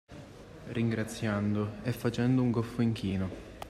[0.71, 3.29] Ringraziando e facendo un goffo inchino